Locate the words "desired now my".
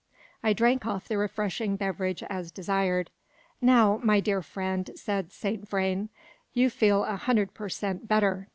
2.49-4.19